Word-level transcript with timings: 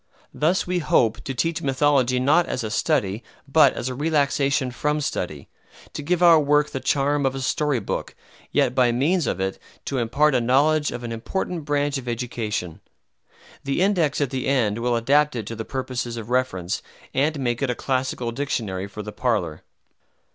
Thus 0.33 0.65
we 0.65 0.79
hope 0.79 1.23
to 1.25 1.35
teach 1.35 1.61
mythology 1.61 2.19
not 2.19 2.47
as 2.47 2.63
a 2.63 2.71
study, 2.71 3.23
but 3.47 3.73
as 3.73 3.87
a 3.87 3.93
relaxation 3.93 4.71
from 4.71 4.99
study; 4.99 5.47
to 5.93 6.01
give 6.01 6.23
our 6.23 6.39
work 6.39 6.71
the 6.71 6.79
charm 6.79 7.23
of 7.23 7.35
a 7.35 7.39
story 7.41 7.79
book, 7.79 8.15
yet 8.51 8.73
by 8.73 8.91
means 8.91 9.27
of 9.27 9.39
it 9.39 9.59
to 9.85 9.99
impart 9.99 10.33
a 10.33 10.41
knowledge 10.41 10.91
of 10.91 11.03
an 11.03 11.11
important 11.11 11.65
branch 11.65 11.99
of 11.99 12.07
education. 12.07 12.81
The 13.63 13.79
index 13.81 14.19
at 14.19 14.31
the 14.31 14.47
end 14.47 14.79
will 14.79 14.95
adapt 14.95 15.35
it 15.35 15.45
to 15.45 15.55
the 15.55 15.65
purposes 15.65 16.17
of 16.17 16.31
reference, 16.31 16.81
and 17.13 17.39
make 17.39 17.61
it 17.61 17.69
a 17.69 17.75
Classical 17.75 18.31
Dictionary 18.31 18.87
for 18.87 19.03
the 19.03 19.11
parlor. 19.13 19.61